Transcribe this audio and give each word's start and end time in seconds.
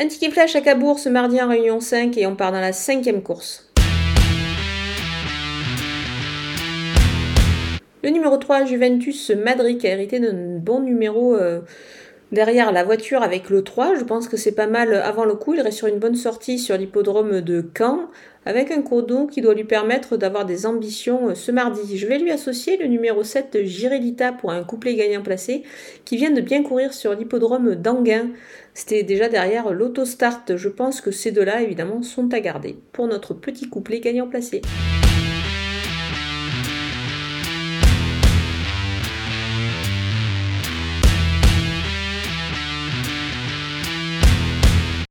Un 0.00 0.08
ticket 0.08 0.32
flash 0.32 0.56
à 0.56 0.60
Cabourg 0.60 0.98
ce 0.98 1.08
mardi 1.08 1.40
en 1.40 1.48
réunion 1.48 1.78
5 1.78 2.18
et 2.18 2.26
on 2.26 2.34
part 2.34 2.50
dans 2.50 2.60
la 2.60 2.72
cinquième 2.72 3.22
course. 3.22 3.70
Le 8.02 8.10
numéro 8.10 8.36
3, 8.36 8.64
Juventus 8.64 9.30
Madrid, 9.30 9.80
a 9.86 9.90
hérité 9.90 10.18
d'un 10.18 10.58
bon 10.58 10.80
numéro 10.80 11.36
euh, 11.36 11.60
derrière 12.32 12.72
la 12.72 12.84
voiture 12.84 13.22
avec 13.22 13.50
le 13.50 13.62
3. 13.62 13.94
Je 13.96 14.04
pense 14.04 14.28
que 14.28 14.36
c'est 14.36 14.52
pas 14.52 14.66
mal 14.66 14.94
avant 14.94 15.24
le 15.24 15.34
coup. 15.34 15.54
Il 15.54 15.60
reste 15.60 15.78
sur 15.78 15.86
une 15.86 15.98
bonne 15.98 16.16
sortie 16.16 16.58
sur 16.58 16.76
l'hippodrome 16.76 17.40
de 17.40 17.64
Caen 17.76 18.08
avec 18.46 18.70
un 18.70 18.82
chrono 18.82 19.26
qui 19.26 19.40
doit 19.40 19.54
lui 19.54 19.64
permettre 19.64 20.16
d'avoir 20.16 20.44
des 20.44 20.66
ambitions 20.66 21.30
euh, 21.30 21.34
ce 21.34 21.50
mardi. 21.50 21.96
Je 21.96 22.06
vais 22.06 22.18
lui 22.18 22.30
associer 22.30 22.76
le 22.76 22.86
numéro 22.86 23.22
7 23.22 23.64
Girelita 23.64 24.32
pour 24.32 24.50
un 24.50 24.62
couplet 24.62 24.94
gagnant 24.94 25.22
placé 25.22 25.62
qui 26.04 26.16
vient 26.16 26.30
de 26.30 26.40
bien 26.40 26.62
courir 26.62 26.92
sur 26.92 27.14
l'hippodrome 27.14 27.74
d'Anguin. 27.74 28.30
C'était 28.74 29.02
déjà 29.02 29.28
derrière 29.28 29.72
l'autostart. 29.72 30.42
Je 30.54 30.68
pense 30.68 31.00
que 31.00 31.10
ces 31.10 31.30
deux-là, 31.30 31.62
évidemment, 31.62 32.02
sont 32.02 32.32
à 32.34 32.40
garder 32.40 32.76
pour 32.92 33.06
notre 33.06 33.34
petit 33.34 33.68
couplet 33.68 34.00
gagnant 34.00 34.28
placé. 34.28 34.60